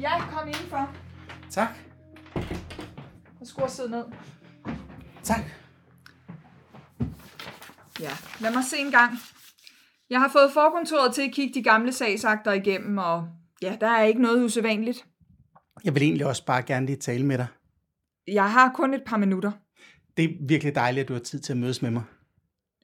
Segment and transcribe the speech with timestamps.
[0.00, 0.96] Ja, kom indenfor.
[1.50, 1.68] Tak.
[3.42, 4.04] Skru og sidde ned.
[5.22, 5.40] Tak.
[8.00, 9.12] Ja, lad mig se en gang.
[10.10, 13.28] Jeg har fået forkontoret til at kigge de gamle sagsakter igennem, og
[13.62, 15.06] ja, der er ikke noget usædvanligt.
[15.84, 17.46] Jeg vil egentlig også bare gerne lige tale med dig.
[18.26, 19.52] Jeg har kun et par minutter.
[20.16, 22.02] Det er virkelig dejligt, at du har tid til at mødes med mig.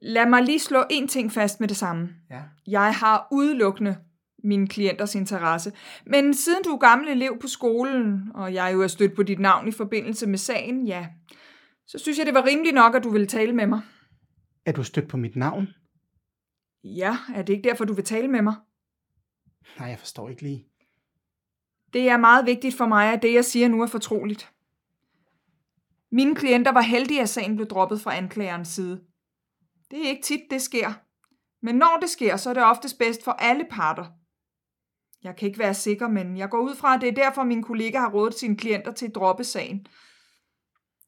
[0.03, 2.09] Lad mig lige slå en ting fast med det samme.
[2.31, 2.43] Ja.
[2.67, 3.97] Jeg har udelukkende
[4.47, 5.73] mine klienters interesse.
[6.07, 9.39] Men siden du er gammel elev på skolen, og jeg jo er stødt på dit
[9.39, 11.07] navn i forbindelse med sagen, ja,
[11.87, 13.81] så synes jeg, det var rimeligt nok, at du ville tale med mig.
[14.67, 15.69] Er du stødt på mit navn?
[16.85, 18.55] Ja, er det ikke derfor, du vil tale med mig?
[19.79, 20.67] Nej, jeg forstår ikke lige.
[21.93, 24.53] Det er meget vigtigt for mig, at det, jeg siger nu, er fortroligt.
[26.13, 29.01] Mine klienter var heldige, at sagen blev droppet fra anklagerens side.
[29.91, 30.93] Det er ikke tit, det sker.
[31.63, 34.05] Men når det sker, så er det oftest bedst for alle parter.
[35.25, 37.63] Jeg kan ikke være sikker, men jeg går ud fra, at det er derfor, min
[37.63, 39.87] kollega har rådet sine klienter til at droppe sagen.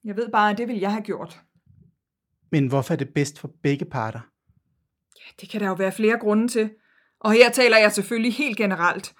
[0.04, 1.40] Jeg ved bare, at det vil jeg have gjort.
[2.50, 4.20] Men hvorfor er det bedst for begge parter?
[5.16, 6.70] Ja, det kan der jo være flere grunde til.
[7.20, 9.14] Og her taler jeg selvfølgelig helt generelt.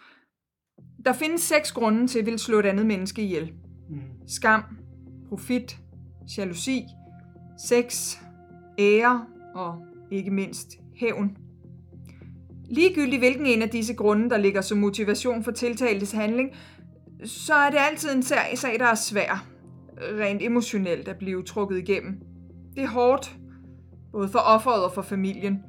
[1.05, 3.53] Der findes seks grunde til at vil slå et andet menneske ihjel.
[3.91, 4.29] Mm.
[4.29, 4.65] Skam,
[5.29, 5.79] profit,
[6.39, 6.85] jalousi,
[7.69, 8.17] sex,
[8.79, 11.48] ære og ikke mindst hævn.
[12.71, 16.51] Ligegyldigt hvilken en af disse grunde, der ligger som motivation for tiltaltes handling,
[17.25, 19.47] så er det altid en sag, sag der er svær,
[20.01, 22.21] rent emotionelt at blive trukket igennem.
[22.75, 23.37] Det er hårdt,
[24.13, 25.63] både for offeret og for familien.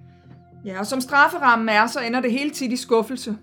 [0.66, 3.38] Ja, og som strafferammen er, så ender det hele tit i skuffelse.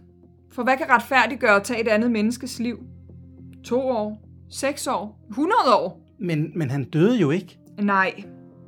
[0.53, 2.79] For hvad kan retfærdiggøre at tage et andet menneskes liv?
[3.65, 4.23] To år?
[4.51, 5.27] Seks år?
[5.29, 6.01] 100 år?
[6.21, 7.59] Men, men han døde jo ikke.
[7.81, 8.25] Nej.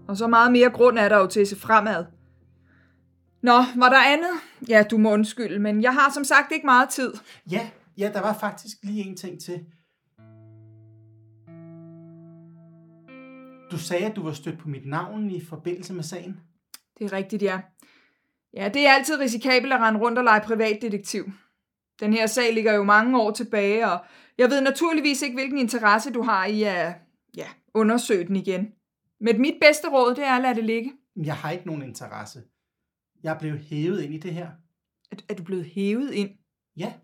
[0.09, 2.05] Og så meget mere grund er der jo til at se fremad.
[3.43, 4.31] Nå, var der andet?
[4.69, 7.13] Ja, du må undskylde, men jeg har som sagt ikke meget tid.
[7.51, 9.65] Ja, ja, der var faktisk lige en ting til.
[13.71, 16.41] Du sagde, at du var stødt på mit navn i forbindelse med sagen.
[16.99, 17.61] Det er rigtigt, ja.
[18.55, 21.25] Ja, det er altid risikabelt at rende rundt og lege privatdetektiv.
[22.01, 23.99] Den her sag ligger jo mange år tilbage, og
[24.39, 26.95] jeg ved naturligvis ikke, hvilken interesse du har i at
[27.37, 28.73] ja, undersøge den igen.
[29.21, 30.93] Men mit bedste råd, det er at lade det ligge.
[31.25, 32.43] Jeg har ikke nogen interesse.
[33.23, 34.51] Jeg er blevet hævet ind i det her.
[35.11, 36.39] Er, er du blevet hævet ind?
[36.77, 37.01] Ja,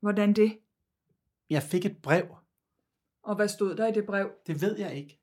[0.00, 0.58] Hvordan det?
[1.50, 2.36] jeg fik et brev.
[3.22, 4.30] Og hvad stod der i det brev?
[4.46, 5.20] Det ved jeg ikke.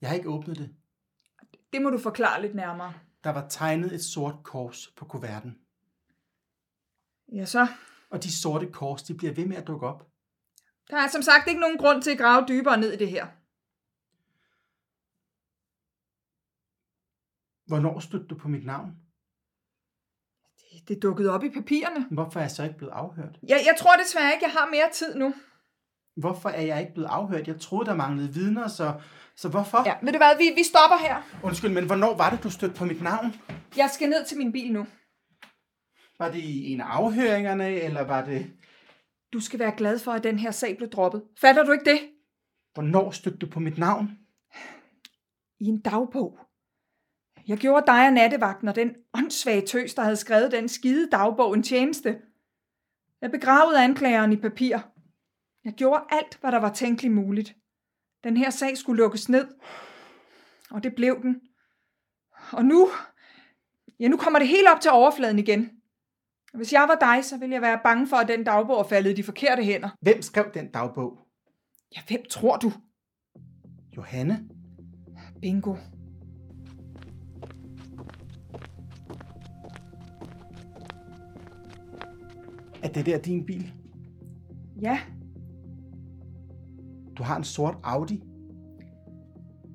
[0.00, 0.76] Jeg har ikke åbnet det.
[1.72, 2.94] Det må du forklare lidt nærmere.
[3.24, 5.58] Der var tegnet et sort kors på kuverten.
[7.32, 7.66] Ja, så.
[8.10, 10.10] Og de sorte kors, de bliver ved med at dukke op.
[10.90, 13.26] Der er som sagt ikke nogen grund til at grave dybere ned i det her.
[17.66, 19.07] Hvornår stødte du på mit navn?
[20.88, 22.06] Det, dukkede op i papirerne.
[22.10, 23.38] Hvorfor er jeg så ikke blevet afhørt?
[23.42, 25.34] Jeg, jeg tror desværre ikke, jeg har mere tid nu.
[26.16, 27.48] Hvorfor er jeg ikke blevet afhørt?
[27.48, 28.94] Jeg troede, der manglede vidner, så,
[29.36, 29.82] så hvorfor?
[29.86, 31.16] Ja, ved du hvad, vi, vi stopper her.
[31.42, 33.34] Undskyld, men hvornår var det, du stødte på mit navn?
[33.76, 34.86] Jeg skal ned til min bil nu.
[36.18, 38.50] Var det i en af afhøringerne, eller var det...
[39.32, 41.22] Du skal være glad for, at den her sag blev droppet.
[41.40, 42.00] Fatter du ikke det?
[42.74, 44.10] Hvornår stødte du på mit navn?
[45.60, 46.38] I en dagbog.
[47.48, 51.54] Jeg gjorde dig og nattevagten og den åndssvage tøs, der havde skrevet den skide dagbog
[51.54, 52.18] en tjeneste.
[53.20, 54.78] Jeg begravede anklageren i papir.
[55.64, 57.56] Jeg gjorde alt, hvad der var tænkeligt muligt.
[58.24, 59.48] Den her sag skulle lukkes ned.
[60.70, 61.40] Og det blev den.
[62.52, 62.88] Og nu,
[64.00, 65.70] ja, nu kommer det helt op til overfladen igen.
[66.54, 69.10] Hvis jeg var dig, så ville jeg være bange for, at den dagbog er faldet
[69.10, 69.88] i de forkerte hænder.
[70.00, 71.18] Hvem skrev den dagbog?
[71.96, 72.72] Ja, hvem tror du?
[73.96, 74.48] Johanne?
[75.40, 75.74] Bingo.
[82.88, 83.72] Er det der din bil?
[84.82, 84.98] Ja,
[87.18, 88.22] Du har en sort Audi?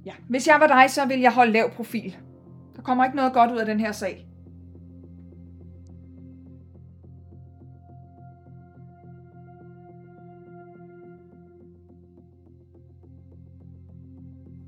[0.06, 0.14] ja.
[0.30, 2.18] Hvis jeg var dig, så ville jeg holde lav profil.
[2.76, 4.28] Der kommer ikke noget godt ud af den her sag.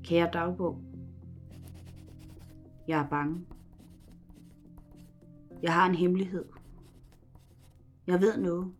[0.04, 0.78] Kære dagbog.
[2.88, 3.40] Jeg er bange.
[5.62, 6.44] Jeg har en hemmelighed.
[8.06, 8.74] Jeg ved noget.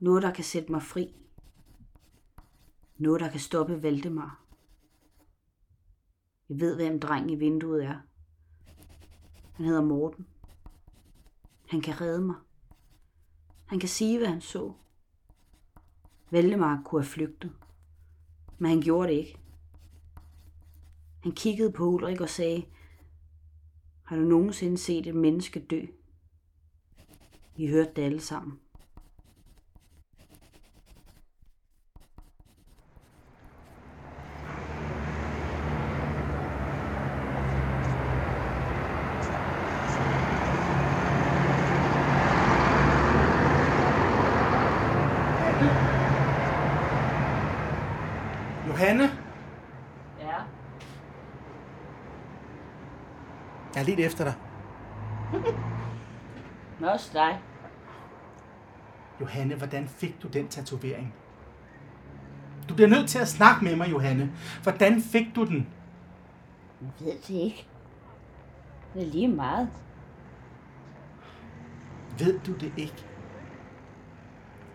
[0.00, 1.14] Noget, der kan sætte mig fri.
[2.98, 4.44] Noget, der kan stoppe Valdemar.
[6.48, 7.98] Jeg ved, hvem drengen i vinduet er.
[9.52, 10.26] Han hedder Morten.
[11.68, 12.36] Han kan redde mig.
[13.66, 14.72] Han kan sige, hvad han så.
[16.30, 17.52] Valdemar kunne have flygtet,
[18.58, 19.38] men han gjorde det ikke.
[21.22, 22.66] Han kiggede på Ulrik og sagde,
[24.02, 25.86] har du nogensinde set et menneske dø?
[27.56, 28.58] Vi hørte det alle sammen.
[48.68, 49.02] Johanne,
[50.20, 50.36] Ja.
[53.74, 54.34] jeg er lidt efter dig.
[56.82, 57.40] Men også dig.
[59.20, 61.14] Johanne, hvordan fik du den tatovering?
[62.68, 64.32] Du bliver nødt til at snakke med mig, Johanne.
[64.62, 65.68] Hvordan fik du den?
[66.80, 67.66] Jeg ved det ikke.
[68.94, 69.68] Det er lige meget.
[72.18, 73.04] Ved du det ikke?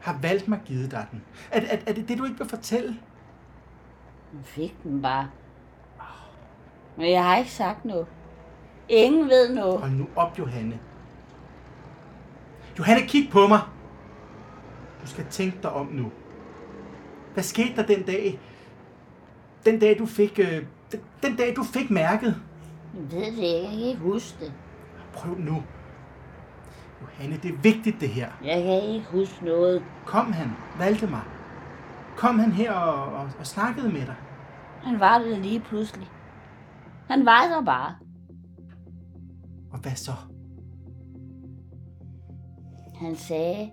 [0.02, 1.24] Har valgt mig givet dig den?
[1.52, 3.00] Er, er, er det det, du ikke vil fortælle?
[4.34, 5.30] Jeg fik den bare.
[6.98, 8.08] Men jeg har ikke sagt noget.
[8.90, 9.80] Ingen ved noget.
[9.80, 10.80] Hold nu op, Johanne.
[12.78, 13.60] Johanne, kig på mig.
[15.02, 16.12] Du skal tænke dig om nu.
[17.34, 18.40] Hvad skete der den dag?
[19.66, 20.40] Den dag, du fik...
[20.40, 22.42] Øh, den, den dag, du fik mærket.
[22.94, 23.62] Jeg ved det ikke.
[23.62, 24.54] Jeg kan ikke huske det.
[25.14, 25.64] Prøv nu.
[27.02, 28.30] Johanne, det er vigtigt, det her.
[28.44, 29.84] Jeg kan ikke huske noget.
[30.06, 31.28] Kom han, Valdemar.
[32.18, 34.16] Kom han her og, og, og snakkede med dig.
[34.84, 36.08] Han var det lige pludselig.
[37.08, 37.96] Han var der bare.
[39.72, 40.12] Og hvad så?
[42.98, 43.72] Han sagde,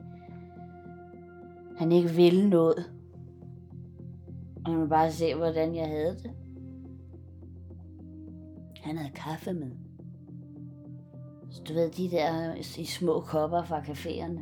[1.79, 2.93] han ikke ville noget.
[4.57, 6.31] Og han ville bare se, hvordan jeg havde det.
[8.83, 9.71] Han havde kaffe med.
[11.51, 14.41] Så du ved, de der i små kopper fra caféerne.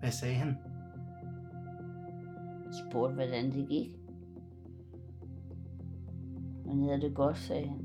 [0.00, 0.56] Hvad sagde han?
[2.72, 3.96] spurgte, hvordan det gik.
[6.68, 7.84] Han havde det godt, sagde han.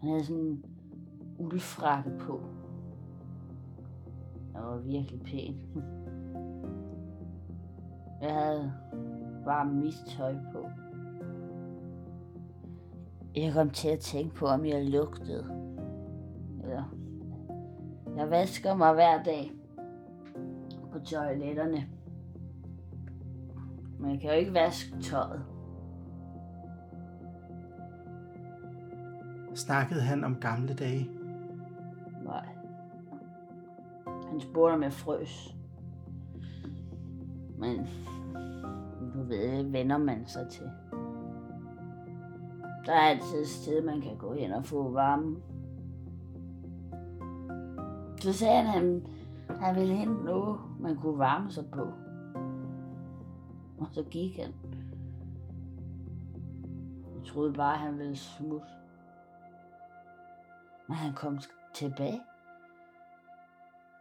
[0.00, 0.64] Han havde sådan
[1.40, 2.40] uldfrakke på.
[4.54, 5.56] Jeg var virkelig pæn.
[8.22, 8.72] Jeg havde
[9.44, 10.68] bare mistøj på.
[13.36, 15.44] Jeg kom til at tænke på, om jeg lugtede.
[16.62, 16.96] Eller,
[18.16, 19.52] jeg vasker mig hver dag
[20.92, 21.86] på toiletterne.
[23.98, 25.44] Men jeg kan jo ikke vaske tøjet.
[29.54, 31.19] Snakkede han om gamle dage?
[34.30, 35.54] Han spurgte, om jeg frøs.
[37.58, 37.76] Men
[39.14, 40.70] du ved, vender man sig til.
[42.86, 45.36] Der er altid et sted, man kan gå hen og få varme.
[48.20, 49.06] Så sagde han, at han,
[49.60, 51.82] han ville hente noget, man kunne varme sig på.
[53.78, 54.54] Og så gik han.
[57.16, 58.66] Jeg troede bare, han ville smutte.
[60.88, 61.38] Men han kom
[61.74, 62.20] tilbage.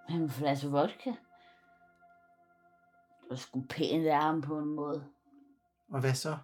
[0.09, 1.09] En flaske vodka.
[3.21, 5.13] Det var sgu pænt af ham på en måde.
[5.89, 6.37] Og hvad så?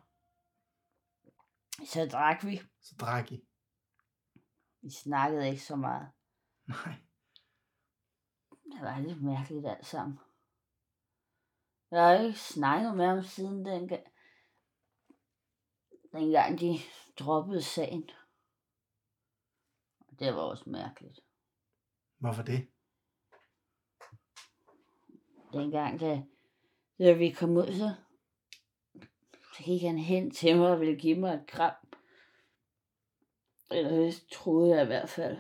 [1.86, 2.62] Så drak vi.
[2.82, 3.48] Så drak I.
[4.82, 6.12] Vi snakkede ikke så meget.
[6.68, 6.96] Nej.
[8.72, 10.20] Det var lidt mærkeligt alt sammen.
[11.92, 14.04] Jeg har ikke snakket med ham siden dengang,
[16.12, 16.78] dengang de
[17.20, 18.10] droppede sagen.
[20.20, 21.20] Det var også mærkeligt.
[22.18, 22.75] Hvorfor det?
[25.56, 26.24] Dengang, da,
[27.00, 27.96] da vi kom ud, så,
[29.64, 31.74] gik han hen til mig og ville give mig et kram.
[33.72, 35.38] Eller det troede jeg i hvert fald.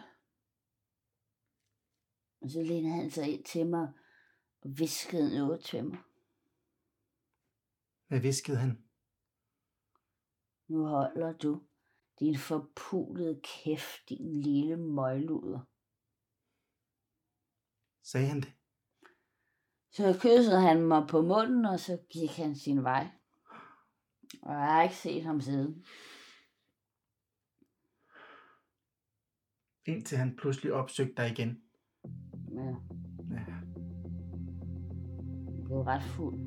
[2.41, 3.93] Og så lænede han sig ind til mig
[4.61, 5.97] og viskede noget til mig.
[8.07, 8.83] Hvad viskede han?
[10.67, 11.61] Nu holder du
[12.19, 15.59] din forpulede kæft, din lille møgluder.
[18.03, 18.53] Sagde han det?
[19.95, 23.07] Så kyssede han mig på munden, og så gik han sin vej.
[24.41, 25.85] Og jeg har ikke set ham siden.
[29.85, 31.61] Indtil han pludselig opsøgte dig igen.
[32.53, 32.75] Ja,
[33.31, 33.45] Ja.
[35.47, 36.39] jeg blev ret fuld.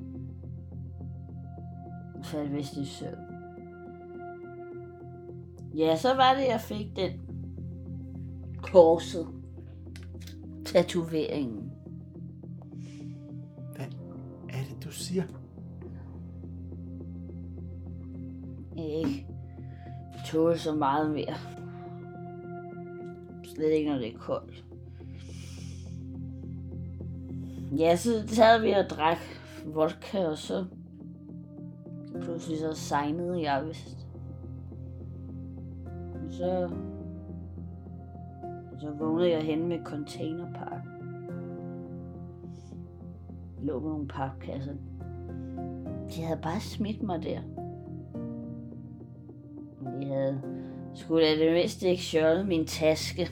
[2.17, 3.19] Jeg faldt vist i søvn.
[5.77, 7.21] Ja, så var det, jeg fik den
[8.63, 9.27] korset.
[10.67, 11.68] Tatoveringen.
[14.89, 15.23] Du siger?
[18.77, 19.27] Jeg ikke
[20.27, 21.35] tåle så meget mere.
[23.45, 24.65] Slet ikke, når det er koldt.
[27.79, 29.19] Ja, så sad vi og drak
[29.67, 30.65] vodka, og så
[32.23, 34.07] pludselig så sejnede jeg vist.
[36.31, 36.71] Så,
[38.81, 40.98] så vågnede jeg hen med containerpark.
[43.69, 44.73] Lå med nogle papkasser.
[46.11, 47.41] De havde bare smidt mig der.
[50.01, 50.43] De havde
[50.95, 53.23] skulle da det mindste ikke stjålet min taske.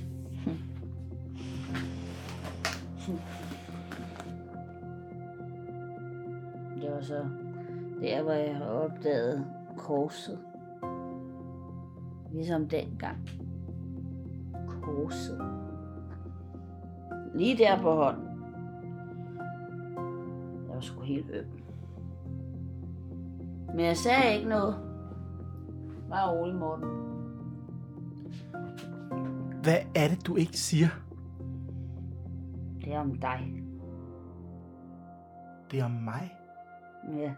[6.80, 7.24] Det var så
[8.00, 10.38] der, hvor jeg opdagede korset.
[12.32, 13.30] Ligesom dengang.
[14.82, 15.40] Korset.
[17.34, 18.25] Lige der på hånden.
[21.06, 21.46] Helt øm.
[23.74, 24.74] Men jeg sagde ikke noget.
[26.08, 26.88] Bare rolig, Morten.
[29.62, 30.88] Hvad er det, du ikke siger?
[32.80, 33.62] Det er om dig.
[35.70, 36.38] Det er om mig.
[37.18, 37.34] Ja.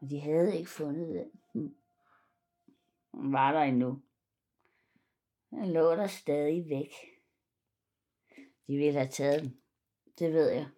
[0.00, 1.08] Og de havde ikke fundet
[1.52, 1.74] den.
[3.12, 3.98] Den var der endnu.
[5.50, 6.92] Den lå der stadig væk.
[8.66, 9.62] De ville have taget den.
[10.18, 10.70] Det ved jeg.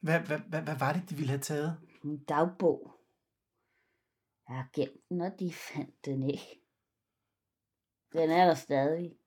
[0.00, 1.80] Hvad, hvad, hvad, hvad var det, de ville have taget?
[2.04, 3.00] En dagbog.
[4.48, 6.62] Jeg har gemt den, og de fandt den ikke.
[8.12, 9.18] Den er der stadig.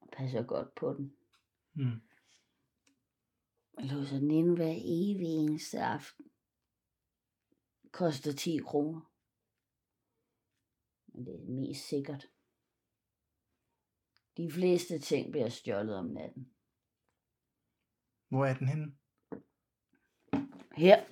[0.00, 1.16] Jeg passer godt på den.
[1.72, 2.00] Hmm.
[3.78, 6.30] Jeg låser den inde hver evig eneste aften.
[7.90, 9.00] Koster 10 kroner.
[11.06, 12.33] Men det er mest sikkert.
[14.36, 16.48] De fleste ting bliver stjålet om natten.
[18.28, 18.92] Hvor er den henne?
[20.76, 21.04] Her.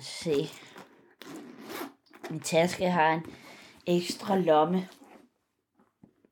[0.00, 0.34] Se.
[2.30, 3.22] Min taske har en
[3.86, 4.88] ekstra lomme.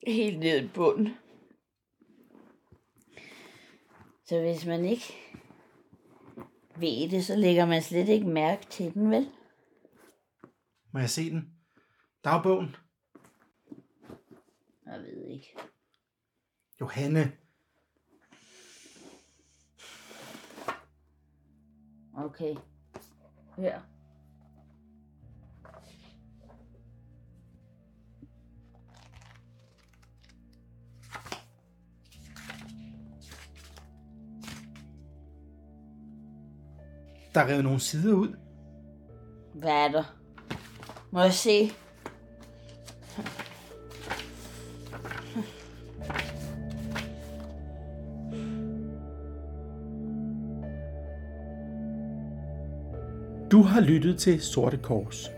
[0.06, 1.14] Helt ned i bunden.
[4.24, 5.14] Så hvis man ikke
[6.76, 9.30] ved det, så lægger man slet ikke mærke til den, vel?
[10.92, 11.54] Må jeg se den?
[12.24, 12.76] Dagbogen?
[15.30, 15.56] Ikke.
[16.80, 17.32] Johanne.
[22.16, 22.54] Okay.
[23.56, 23.80] Her.
[37.34, 38.36] Der er revet nogle sider ud.
[39.54, 40.04] Hvad er der?
[41.12, 41.70] Må jeg se?
[53.50, 55.30] Du har lyttet til Sorte Kors.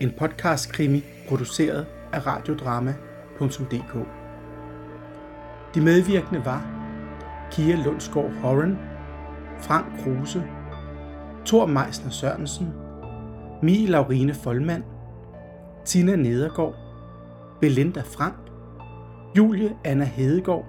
[0.00, 3.94] En podcast krimi produceret af radiodrama.dk.
[5.74, 6.66] De medvirkende var
[7.52, 8.78] Kia Lundsgaard Horan,
[9.58, 10.44] Frank Kruse,
[11.46, 12.72] Thor Meisner Sørensen,
[13.62, 14.82] Mie Laurine Folmand,
[15.84, 16.74] Tina Nedergaard,
[17.60, 18.34] Belinda Frank,
[19.36, 20.64] Julie Anna Hedegaard,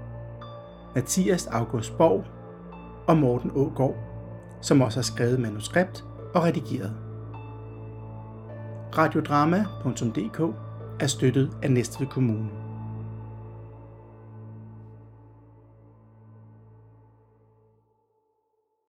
[0.95, 2.23] Mathias August Borg
[3.07, 3.95] og Morten Ågaard,
[4.61, 6.93] som også har skrevet manuskript og redigeret.
[8.97, 10.39] Radiodrama.dk
[10.99, 12.64] er støttet af Næstved Kommune.